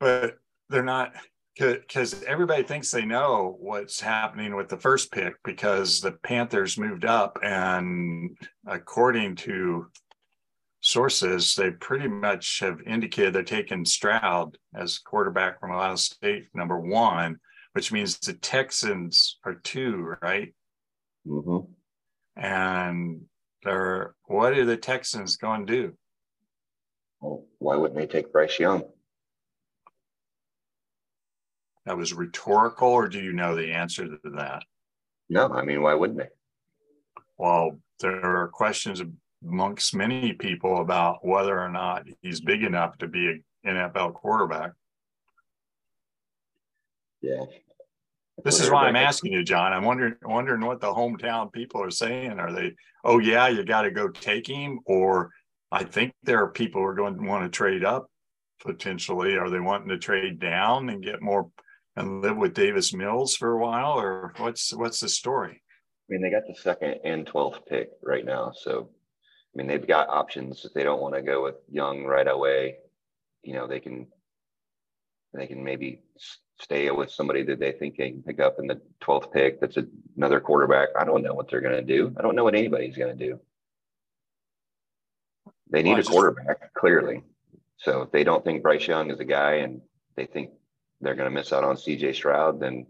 [0.00, 1.12] But they're not
[1.58, 7.04] because everybody thinks they know what's happening with the first pick because the Panthers moved
[7.04, 8.36] up, and
[8.66, 9.86] according to
[10.80, 16.80] sources, they pretty much have indicated they're taking Stroud as quarterback from Ohio State, number
[16.80, 17.38] one,
[17.72, 20.54] which means the Texans are two, right?
[21.26, 21.70] Mm-hmm.
[22.42, 23.22] And
[23.66, 25.92] or what are the Texans going to do?
[27.20, 28.84] Well, why wouldn't they take Bryce Young?
[31.90, 34.62] That was rhetorical, or do you know the answer to that?
[35.28, 36.28] No, I mean, why wouldn't they?
[37.36, 39.02] Well, there are questions
[39.44, 44.70] amongst many people about whether or not he's big enough to be an NFL quarterback.
[47.22, 47.42] Yeah,
[48.44, 49.72] this is why I'm asking you, John.
[49.72, 52.38] I'm wondering wondering what the hometown people are saying.
[52.38, 52.72] Are they,
[53.02, 55.32] oh yeah, you got to go take him, or
[55.72, 58.06] I think there are people who are going to want to trade up
[58.60, 59.36] potentially.
[59.36, 61.50] Are they wanting to trade down and get more
[62.00, 65.62] and live with Davis Mills for a while, or what's what's the story?
[65.62, 68.90] I mean, they got the second and twelfth pick right now, so
[69.54, 72.76] I mean, they've got options if they don't want to go with Young right away.
[73.42, 74.06] You know, they can
[75.34, 76.02] they can maybe
[76.60, 79.60] stay with somebody that they think they can pick up in the 12th pick.
[79.60, 79.78] That's
[80.16, 80.88] another quarterback.
[80.98, 82.14] I don't know what they're going to do.
[82.18, 83.40] I don't know what anybody's going to do.
[85.70, 86.74] They need well, a quarterback, just...
[86.74, 87.22] clearly.
[87.78, 89.80] So if they don't think Bryce Young is a guy and
[90.16, 90.50] they think
[91.00, 92.86] they're going to miss out on CJ Stroud, then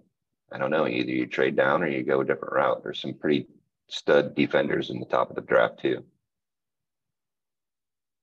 [0.53, 0.87] I don't know.
[0.87, 2.83] Either you trade down or you go a different route.
[2.83, 3.47] There's some pretty
[3.89, 6.05] stud defenders in the top of the draft, too.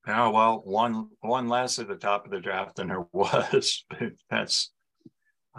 [0.08, 3.84] Yeah, well, one one less at the top of the draft than there was.
[4.30, 4.72] That's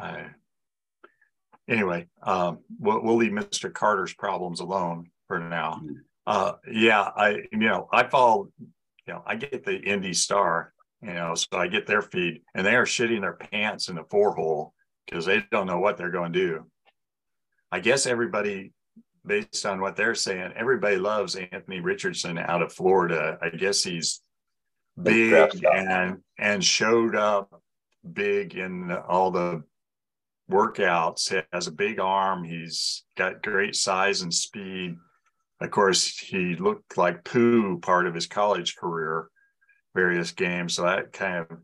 [0.00, 0.24] uh,
[1.68, 2.08] anyway.
[2.22, 3.72] Um, we'll, we'll leave Mr.
[3.72, 5.82] Carter's problems alone for now.
[5.84, 5.94] Mm-hmm.
[6.26, 8.48] Uh, yeah, I you know I follow.
[9.06, 10.72] You know, I get the Indy Star.
[11.02, 14.04] You know, so I get their feed, and they are shitting their pants in the
[14.10, 14.74] four hole
[15.06, 16.66] because they don't know what they're going to do.
[17.70, 18.72] I guess everybody
[19.24, 23.38] based on what they're saying, everybody loves Anthony Richardson out of Florida.
[23.40, 24.22] I guess he's
[25.00, 27.62] big and and showed up
[28.12, 29.62] big in all the
[30.50, 31.30] workouts.
[31.30, 32.42] He has a big arm.
[32.42, 34.96] He's got great size and speed.
[35.60, 39.28] Of course, he looked like poo part of his college career,
[39.98, 40.74] various games.
[40.74, 41.58] So that kind of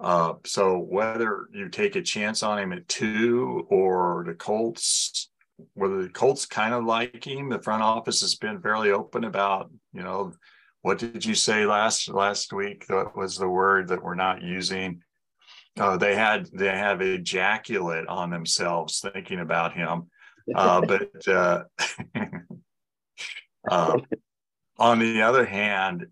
[0.00, 5.30] uh, so whether you take a chance on him at two or the Colts,
[5.74, 9.70] whether the Colts kind of like him, the front office has been fairly open about,
[9.92, 10.32] you know,
[10.80, 12.86] what did you say last last week?
[12.86, 15.02] That was the word that we're not using.
[15.78, 20.08] Uh, they had they have ejaculate on themselves thinking about him,
[20.54, 21.64] uh, but uh,
[23.70, 23.98] uh,
[24.78, 26.06] on the other hand,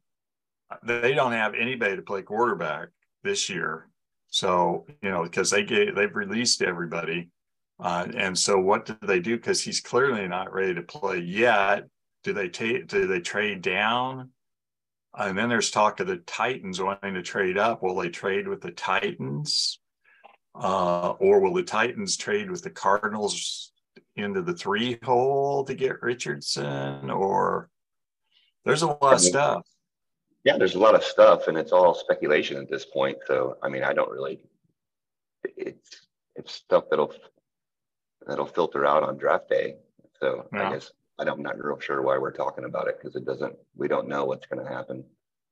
[0.82, 2.88] they don't have anybody to play quarterback
[3.22, 3.88] this year.
[4.28, 7.30] So you know because they get they've released everybody,
[7.80, 9.36] uh, and so what do they do?
[9.36, 11.84] Because he's clearly not ready to play yet.
[12.24, 12.88] Do they take?
[12.88, 14.30] Do they trade down?
[15.16, 17.82] And then there's talk of the Titans wanting to trade up.
[17.82, 19.80] Will they trade with the Titans?
[20.54, 23.72] Uh, or will the Titans trade with the Cardinals
[24.16, 27.10] into the three hole to get Richardson?
[27.10, 27.68] Or
[28.64, 29.62] there's a lot of stuff.
[30.44, 33.18] Yeah, there's a lot of stuff, and it's all speculation at this point.
[33.26, 34.40] So, I mean, I don't really.
[35.56, 37.12] It's it's stuff that'll
[38.26, 39.76] that'll filter out on draft day.
[40.20, 40.68] So yeah.
[40.68, 43.56] I guess I'm not real sure why we're talking about it because it doesn't.
[43.76, 45.04] We don't know what's going to happen.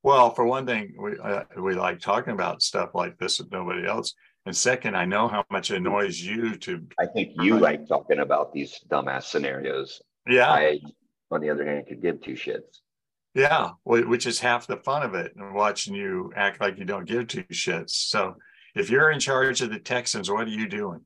[0.02, 3.86] Well, for one thing, we uh, we like talking about stuff like this with nobody
[3.86, 4.14] else.
[4.46, 6.86] And second, I know how much it annoys you to.
[7.00, 10.00] I think you like talking about these dumbass scenarios.
[10.28, 10.48] Yeah.
[10.48, 10.78] I,
[11.32, 12.80] on the other hand, could give two shits.
[13.36, 17.04] Yeah, which is half the fun of it, and watching you act like you don't
[17.04, 17.90] give two shits.
[17.90, 18.36] So,
[18.74, 21.02] if you're in charge of the Texans, what are you doing?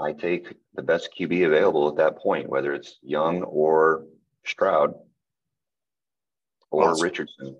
[0.00, 4.06] I take the best QB available at that point, whether it's Young or
[4.46, 4.94] Stroud
[6.70, 7.54] or well, Richardson.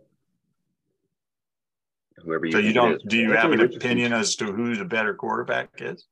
[2.24, 5.12] Whoever you so you don't do you have an opinion as to who the better
[5.12, 6.06] quarterback is?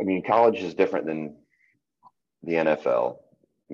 [0.00, 1.36] I mean, college is different than
[2.42, 3.18] the NFL.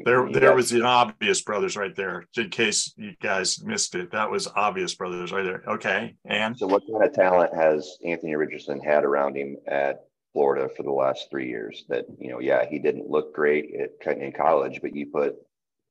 [0.04, 2.26] There, there was the obvious brothers right there.
[2.36, 5.62] In case you guys missed it, that was obvious brothers right there.
[5.66, 10.68] Okay, and so what kind of talent has Anthony Richardson had around him at Florida
[10.76, 11.84] for the last three years?
[11.88, 15.36] That you know, yeah, he didn't look great at, in college, but you put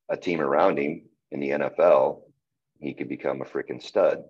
[0.09, 2.21] a team around him in the NFL,
[2.79, 4.23] he could become a freaking stud.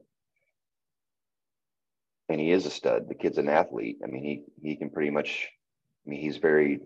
[2.29, 3.09] And he is a stud.
[3.09, 3.99] The kid's an athlete.
[4.03, 5.49] I mean, he he can pretty much.
[6.05, 6.79] I mean, he's very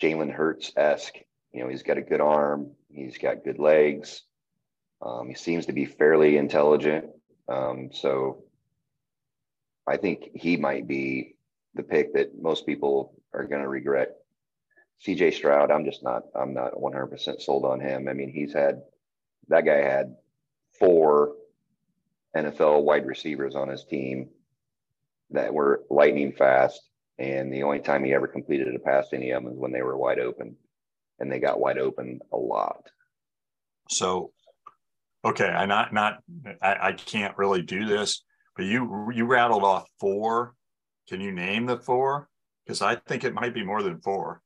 [0.00, 1.16] Jalen Hurts esque
[1.52, 2.70] you know, he's got a good arm.
[2.90, 4.22] He's got good legs.
[5.04, 7.06] Um, he seems to be fairly intelligent.
[7.48, 8.44] Um, so
[9.86, 11.36] I think he might be
[11.74, 14.16] the pick that most people are going to regret.
[15.04, 18.08] CJ Stroud, I'm just not, I'm not 100% sold on him.
[18.08, 18.82] I mean, he's had,
[19.48, 20.14] that guy had
[20.78, 21.34] four
[22.36, 24.28] NFL wide receivers on his team
[25.30, 26.80] that were lightning fast.
[27.18, 29.72] And the only time he ever completed a pass to any of them was when
[29.72, 30.56] they were wide open
[31.18, 32.88] and they got wide open a lot.
[33.88, 34.32] So,
[35.24, 36.18] okay, I not not
[36.60, 38.24] I, I can't really do this,
[38.56, 40.54] but you you rattled off four.
[41.08, 42.28] Can you name the four?
[42.64, 44.40] Because I think it might be more than four.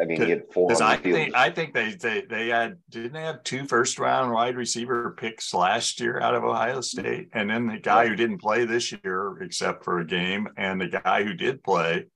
[0.00, 0.68] I mean, he had four.
[0.68, 4.32] Because I think I think they they they had didn't they have two first round
[4.32, 8.40] wide receiver picks last year out of Ohio State, and then the guy who didn't
[8.40, 12.06] play this year except for a game, and the guy who did play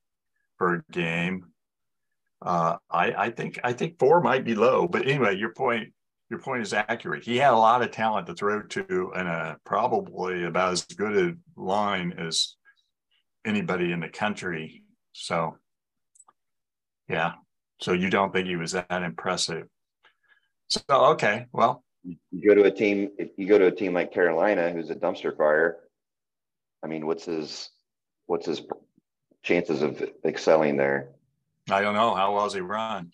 [0.57, 1.45] for a game
[2.45, 5.91] uh, I, I think I think four might be low, but anyway, your point
[6.29, 7.23] your point is accurate.
[7.23, 11.17] He had a lot of talent to throw to, and a probably about as good
[11.17, 12.55] a line as
[13.45, 14.83] anybody in the country.
[15.13, 15.57] So,
[17.09, 17.33] yeah.
[17.81, 19.67] So you don't think he was that impressive?
[20.67, 23.09] So okay, well, you go to a team.
[23.17, 25.77] If you go to a team like Carolina, who's a dumpster fire,
[26.83, 27.69] I mean, what's his
[28.27, 28.61] what's his
[29.43, 31.09] chances of excelling there?
[31.69, 32.13] I don't know.
[32.15, 33.11] How well does he run?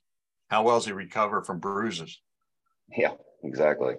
[0.50, 2.20] How well does he recover from bruises?
[2.96, 3.96] Yeah, exactly.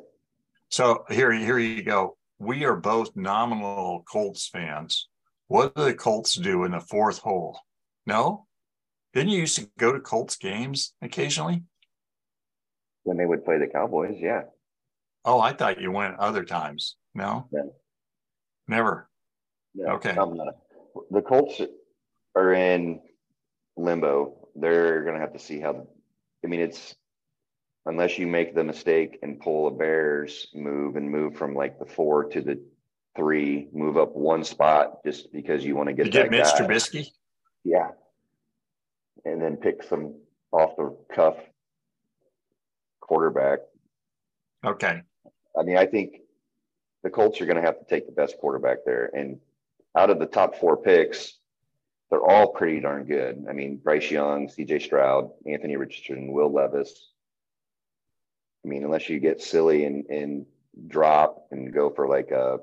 [0.68, 2.16] So here, here you go.
[2.38, 5.08] We are both nominal Colts fans.
[5.48, 7.58] What do the Colts do in the fourth hole?
[8.06, 8.46] No?
[9.14, 11.62] Didn't you used to go to Colts games occasionally?
[13.04, 14.42] When they would play the Cowboys, yeah.
[15.24, 16.96] Oh, I thought you went other times.
[17.14, 17.46] No?
[17.52, 17.74] No.
[18.68, 19.08] Never.
[19.74, 20.14] No, Okay.
[21.10, 21.60] The Colts
[22.34, 23.00] are in
[23.76, 24.41] limbo.
[24.54, 25.86] They're going to have to see how.
[26.44, 26.94] I mean, it's
[27.86, 31.86] unless you make the mistake and pull a Bears move and move from like the
[31.86, 32.60] four to the
[33.16, 36.60] three, move up one spot just because you want to get You get Mitch guy.
[36.60, 37.06] Trubisky?
[37.64, 37.90] Yeah.
[39.24, 40.14] And then pick some
[40.52, 41.36] off the cuff
[43.00, 43.60] quarterback.
[44.64, 45.02] Okay.
[45.58, 46.16] I mean, I think
[47.02, 49.10] the Colts are going to have to take the best quarterback there.
[49.14, 49.38] And
[49.96, 51.38] out of the top four picks,
[52.12, 53.46] they're all pretty darn good.
[53.48, 57.11] I mean, Bryce Young, CJ Stroud, Anthony Richardson, Will Levis.
[58.62, 60.44] I mean, unless you get silly and, and
[60.88, 62.59] drop and go for like a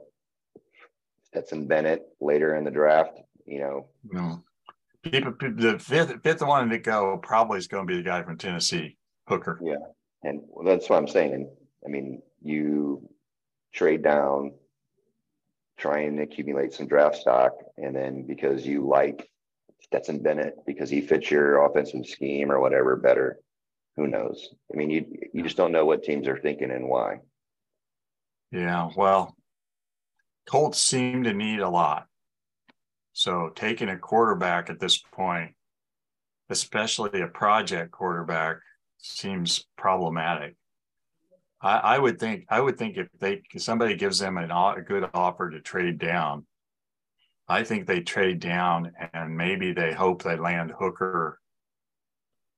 [1.24, 4.44] Stetson Bennett later in the draft, you know, No.
[5.02, 8.38] People, the fifth, fifth one to go probably is going to be the guy from
[8.38, 9.60] Tennessee, Hooker.
[9.64, 9.78] Yeah,
[10.22, 11.50] and that's what I'm saying.
[11.84, 13.10] I mean, you
[13.74, 14.52] trade down,
[15.78, 19.30] try and accumulate some draft stock, and then because you like
[19.90, 23.40] Stetson Bennett because he fits your offensive scheme or whatever better,
[23.98, 24.50] who knows?
[24.72, 27.22] I mean, you you just don't know what teams are thinking and why.
[28.52, 29.36] Yeah, well,
[30.48, 32.06] Colts seem to need a lot.
[33.14, 35.56] So taking a quarterback at this point,
[36.50, 38.58] especially a project quarterback,
[39.00, 40.56] seems problematic.
[41.62, 44.84] I, I would think I would think if they if somebody gives them an, a
[44.86, 46.46] good offer to trade down,
[47.50, 51.40] I think they trade down and maybe they hope they land Hooker.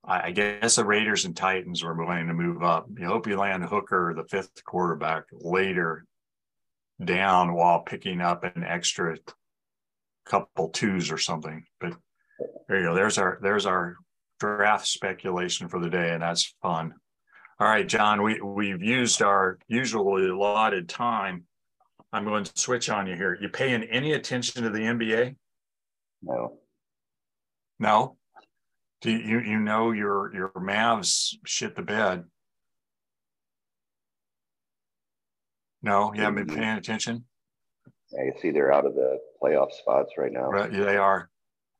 [0.03, 2.87] I, guess the Raiders and Titans were willing to move up.
[2.97, 6.05] You hope you land Hooker, the fifth quarterback, later
[7.03, 9.17] down while picking up an extra
[10.25, 11.63] couple twos or something.
[11.79, 11.93] But
[12.67, 12.95] there you go.
[12.95, 13.95] There's our there's our
[14.39, 16.93] draft speculation for the day, and that's fun.
[17.59, 21.45] All right, John, we we've used our usually allotted time.
[22.13, 23.37] I'm going to switch on you here.
[23.39, 25.35] You paying any attention to the NBA?
[26.21, 26.57] No,
[27.79, 28.17] No.
[29.01, 32.25] Do you you know your your Mavs shit the bed?
[35.81, 36.59] No, you haven't been mm-hmm.
[36.59, 37.25] paying attention.
[38.13, 40.49] I can see they're out of the playoff spots right now.
[40.49, 41.29] Right, they are.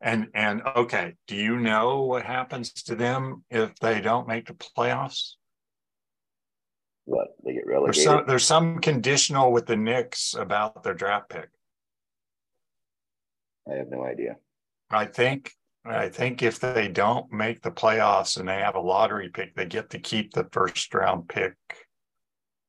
[0.01, 4.53] And and okay, do you know what happens to them if they don't make the
[4.53, 5.33] playoffs?
[7.05, 8.03] What they get There's relegated?
[8.03, 11.49] some there's some conditional with the Knicks about their draft pick.
[13.69, 14.37] I have no idea.
[14.89, 15.51] I think
[15.85, 19.65] I think if they don't make the playoffs and they have a lottery pick, they
[19.65, 21.55] get to keep the first round pick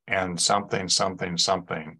[0.07, 1.99] and something, something, something.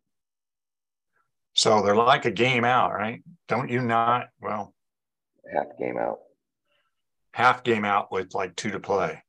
[1.55, 3.23] So they're like a game out, right?
[3.47, 4.29] Don't you not?
[4.41, 4.75] Well,
[5.53, 6.19] Half game out
[7.35, 9.23] half game out with like two to play.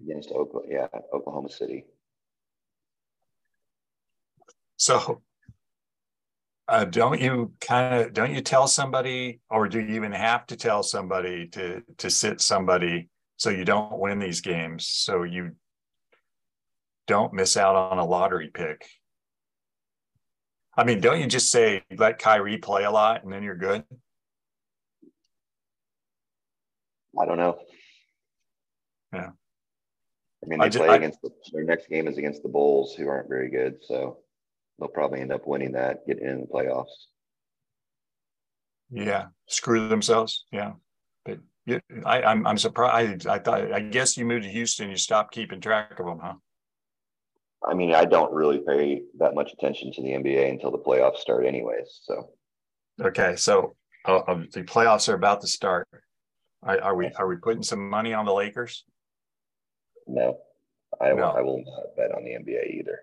[0.00, 0.68] against Oklahoma.
[0.70, 1.84] Yeah, Oklahoma City.
[4.76, 5.22] So
[6.68, 10.56] uh, don't you kind of don't you tell somebody or do you even have to
[10.56, 15.52] tell somebody to to sit somebody so you don't win these games so you
[17.06, 18.84] don't miss out on a lottery pick
[20.76, 23.84] i mean don't you just say let Kyrie play a lot and then you're good
[27.18, 27.56] I don't know.
[29.12, 29.30] Yeah.
[30.44, 32.48] I mean, I they ju- play I- against the, their next game is against the
[32.48, 33.76] Bulls, who aren't very good.
[33.82, 34.18] So
[34.78, 36.86] they'll probably end up winning that, getting in the playoffs.
[38.90, 40.72] yeah screw themselves yeah
[41.24, 43.26] but you, I, I'm I'm surprised.
[43.26, 44.88] I thought I guess you moved to Houston.
[44.88, 46.34] You stopped keeping track of them, huh?
[47.66, 51.16] I mean, I don't really pay that much attention to the NBA until the playoffs
[51.16, 52.00] start, anyways.
[52.04, 52.30] So
[53.00, 53.74] Okay, so
[54.06, 55.88] uh, uh, the playoffs are about to start.
[56.62, 58.84] Are, are we are we putting some money on the Lakers?
[60.06, 60.38] no,
[61.00, 61.30] I, will No.
[61.30, 63.00] I will not bet on the NBA either.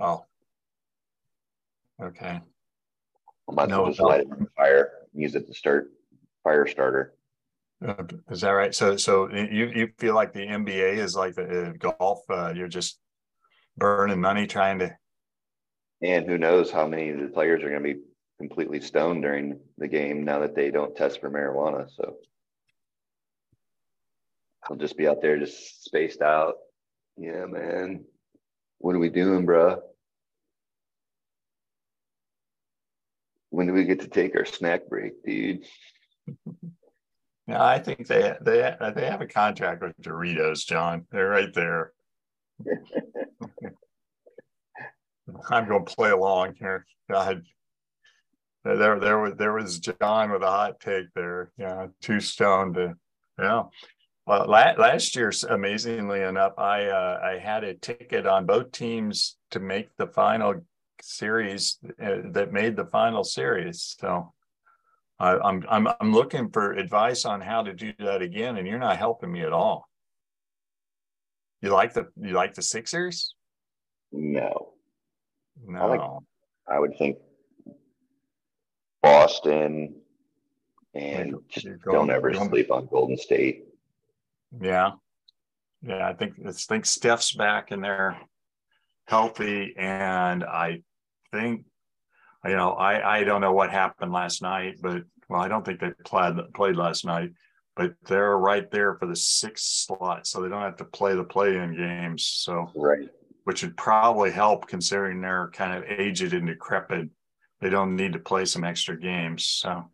[0.00, 0.24] Oh,
[2.02, 2.40] okay.
[3.48, 4.06] I might as well No, just no.
[4.06, 5.90] light it on fire, use it to start
[6.42, 7.14] fire starter.
[7.86, 8.74] Uh, is that right?
[8.74, 12.20] So so you you feel like the NBA is like the uh, golf?
[12.28, 12.98] Uh, you're just
[13.76, 14.96] burning money trying to.
[16.02, 18.00] And who knows how many of the players are going to be
[18.38, 21.88] completely stoned during the game now that they don't test for marijuana.
[21.94, 22.16] So
[24.68, 26.54] I'll just be out there just spaced out.
[27.16, 28.04] Yeah, man.
[28.78, 29.80] What are we doing, bro?
[33.56, 35.64] When do we get to take our snack break, dude?
[37.48, 41.06] Yeah, I think they they they have a contract with Doritos, John.
[41.12, 41.92] They're right there.
[45.48, 46.84] I'm going to play along here.
[47.08, 47.42] God,
[48.64, 51.52] there there was there was John with a hot take there.
[51.56, 52.96] Yeah, too stoned to
[53.38, 53.62] yeah.
[54.26, 59.60] Well, last year, amazingly enough, I uh, I had a ticket on both teams to
[59.60, 60.66] make the final
[61.02, 63.96] series uh, that made the final series.
[63.98, 64.32] So
[65.18, 68.78] I, I'm I'm I'm looking for advice on how to do that again, and you're
[68.78, 69.88] not helping me at all.
[71.62, 73.34] You like the you like the Sixers?
[74.12, 74.72] No.
[75.66, 75.80] No.
[75.80, 76.00] I, like,
[76.68, 77.18] I would think
[79.02, 79.94] Boston
[80.94, 83.64] and just don't ever sleep on Golden State.
[84.60, 84.92] Yeah.
[85.82, 88.18] Yeah, I think I think Steph's back in they're
[89.06, 89.74] healthy.
[89.76, 90.82] And I
[91.32, 91.64] think
[92.44, 95.80] you know, I I don't know what happened last night, but well, I don't think
[95.80, 97.30] they played played last night,
[97.74, 101.24] but they're right there for the sixth slot, so they don't have to play the
[101.24, 102.24] play-in games.
[102.24, 103.08] So right,
[103.44, 107.08] which would probably help considering they're kind of aged and decrepit.
[107.60, 109.46] They don't need to play some extra games.
[109.46, 109.90] So,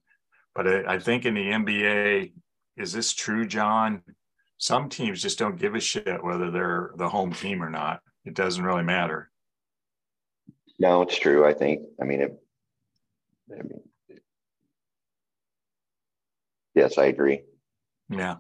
[0.55, 2.33] but I, I think in the NBA,
[2.77, 4.03] is this true, John?
[4.59, 8.01] Some teams just don't give a shit whether they're the home team or not.
[8.25, 9.31] It doesn't really matter.
[10.79, 11.47] No, it's true.
[11.47, 11.83] I think.
[12.01, 12.43] I mean, it,
[13.51, 13.81] I mean,
[16.75, 17.43] yes, I agree.
[18.09, 18.37] Yeah.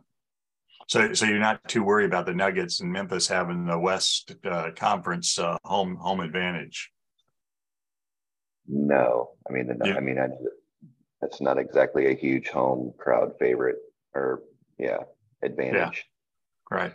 [0.89, 4.71] So, so you're not too worried about the Nuggets and Memphis having the West uh,
[4.77, 6.91] Conference uh, home home advantage.
[8.67, 9.97] No, I mean, the, yeah.
[9.97, 10.29] I mean, I,
[11.21, 13.77] that's not exactly a huge home crowd favorite,
[14.15, 14.43] or
[14.79, 14.99] yeah,
[15.43, 16.07] advantage.
[16.71, 16.77] Yeah.
[16.77, 16.95] Right.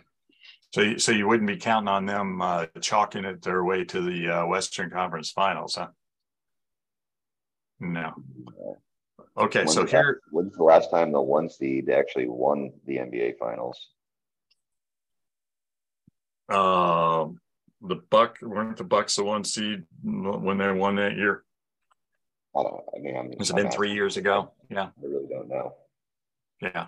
[0.74, 4.00] So, you, so you wouldn't be counting on them uh, chalking it their way to
[4.02, 5.88] the uh, Western Conference Finals, huh?
[7.80, 8.12] No.
[9.36, 10.20] Okay, when's so here.
[10.30, 13.88] when's the last time the one seed actually won the NBA Finals?
[16.48, 17.40] Um,
[17.80, 21.44] the Buck weren't the Bucks the one seed when they won that year.
[22.56, 22.82] I don't.
[22.96, 24.52] I mean, I'm, has it been three years ago?
[24.68, 25.74] Yeah, I really don't know.
[26.60, 26.86] Yeah.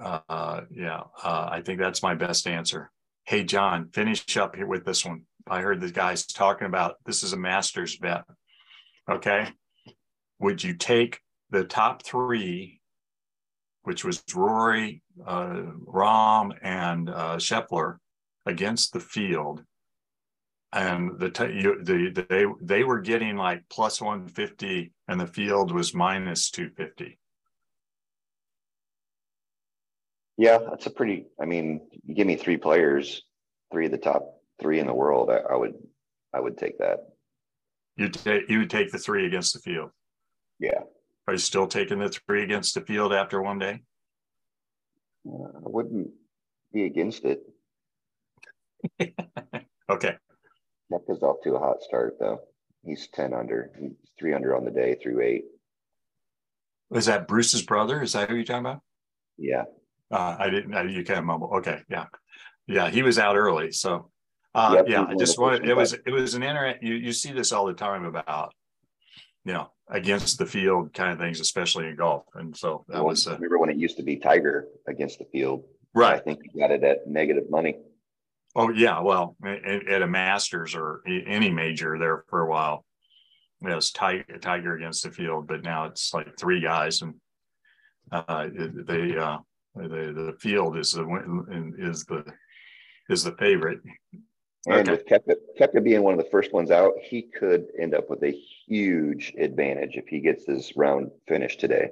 [0.00, 2.90] Uh, yeah, uh, I think that's my best answer.
[3.24, 5.22] Hey, John, finish up here with this one.
[5.48, 8.24] I heard the guys talking about this is a master's bet.
[9.08, 9.48] Okay.
[10.40, 11.20] Would you take
[11.50, 12.80] the top three,
[13.82, 17.98] which was Rory, uh, Rahm, and uh, Scheffler,
[18.46, 19.62] against the field?
[20.72, 25.70] And the, t- you, the they they were getting like plus 150, and the field
[25.70, 27.16] was minus 250.
[30.36, 31.26] Yeah, that's a pretty.
[31.40, 33.22] I mean, you give me three players,
[33.70, 35.30] three of the top three in the world.
[35.30, 35.74] I, I would,
[36.32, 36.98] I would take that.
[37.96, 39.90] You take you would take the three against the field.
[40.58, 40.80] Yeah.
[41.26, 43.82] Are you still taking the three against the field after one day?
[45.26, 46.10] Uh, I wouldn't
[46.72, 47.42] be against it.
[49.90, 50.16] okay.
[50.92, 52.40] Koepka's off to a hot start though.
[52.84, 53.70] He's ten under.
[53.80, 55.44] He's three under on the day through eight.
[56.92, 58.02] Is that Bruce's brother?
[58.02, 58.80] Is that who you're talking about?
[59.38, 59.64] Yeah.
[60.10, 60.74] Uh, I didn't.
[60.74, 61.50] I, you can't mumble.
[61.56, 62.06] Okay, yeah,
[62.66, 62.90] yeah.
[62.90, 64.10] He was out early, so
[64.54, 65.04] uh, yep, yeah.
[65.08, 65.68] I just wanted.
[65.68, 65.92] It was.
[65.92, 66.82] It was an internet.
[66.82, 68.52] You you see this all the time about,
[69.44, 72.24] you know, against the field kind of things, especially in golf.
[72.34, 73.26] And so that well, was.
[73.26, 75.64] Uh, remember when it used to be Tiger against the field?
[75.94, 76.16] Right.
[76.16, 77.76] I think he got it at negative money.
[78.56, 82.84] Oh yeah, well, at, at a Masters or any major there for a while,
[83.62, 87.14] it was Tiger, Tiger against the field, but now it's like three guys, and
[88.12, 89.38] uh, they uh,
[89.74, 92.24] the the field is the is the
[93.08, 93.80] is the favorite.
[94.66, 94.92] And okay.
[94.92, 98.22] with Koepka, Koepka being one of the first ones out, he could end up with
[98.22, 98.30] a
[98.66, 101.90] huge advantage if he gets his round finished today.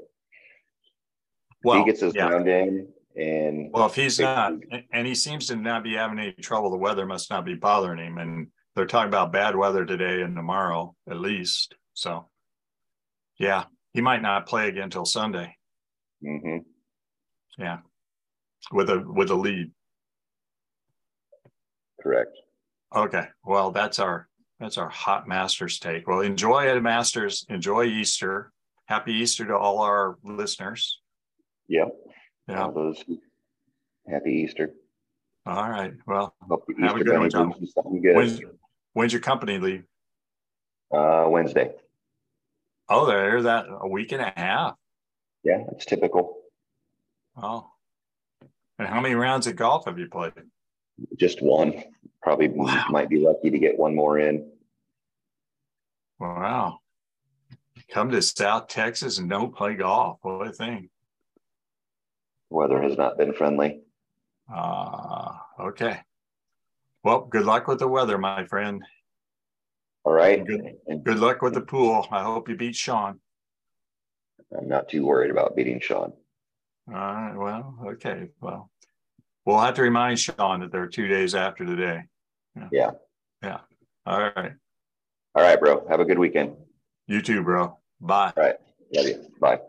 [1.65, 2.29] Well, he gets his yeah.
[2.29, 4.55] round in, and well, if he's not,
[4.93, 7.99] and he seems to not be having any trouble, the weather must not be bothering
[7.99, 8.19] him.
[8.19, 11.75] And they're talking about bad weather today and tomorrow, at least.
[11.93, 12.31] So,
[13.39, 15.57] yeah, he might not play again until Sunday.
[16.25, 16.59] Mm-hmm.
[17.59, 17.79] Yeah,
[18.73, 19.71] with a with a lead.
[22.01, 22.37] Correct.
[22.95, 23.27] Okay.
[23.45, 24.29] Well, that's our
[24.59, 26.07] that's our hot Masters take.
[26.07, 27.47] Well, enjoy it, Masters.
[27.49, 28.53] Enjoy Easter.
[28.87, 31.01] Happy Easter to all our listeners.
[31.69, 31.89] Yep.
[32.49, 32.65] Yeah.
[32.65, 33.03] All those
[34.09, 34.73] happy Easter.
[35.47, 35.95] All right.
[36.07, 36.35] Well,
[36.81, 37.49] Have a good one, bunny John.
[37.51, 38.15] brings you something good.
[38.17, 38.41] when's,
[38.93, 39.85] when's your company leave?
[40.95, 41.73] Uh, Wednesday.
[42.89, 44.77] Oh, they're that a week and a half.
[45.43, 46.42] Yeah, it's typical.
[47.37, 47.71] Oh.
[48.79, 50.33] And how many rounds of golf have you played?
[51.17, 51.83] Just one.
[52.23, 52.87] Probably Wow.
[52.91, 54.51] might be lucky to get one more in.
[56.19, 56.79] Wow.
[57.91, 60.19] Come to South Texas and don't play golf.
[60.23, 60.89] What a thing.
[62.51, 63.83] Weather has not been friendly.
[64.55, 66.01] Uh, okay.
[67.03, 68.83] Well, good luck with the weather, my friend.
[70.05, 70.45] All right.
[70.47, 70.77] Good.
[70.87, 72.07] And Good luck with the pool.
[72.11, 73.21] I hope you beat Sean.
[74.57, 76.13] I'm not too worried about beating Sean.
[76.89, 77.35] All right.
[77.37, 78.29] Well, okay.
[78.41, 78.71] Well,
[79.47, 82.03] we'll have to remind Sean that there are two days after today.
[82.71, 82.91] Yeah.
[83.43, 83.59] Yeah.
[84.07, 84.53] All right.
[85.35, 85.87] All right, bro.
[85.89, 86.57] Have a good weekend.
[87.07, 87.79] You too, bro.
[88.01, 88.33] Bye.
[88.37, 88.57] All right.
[88.93, 89.27] Love you.
[89.41, 89.61] Bye.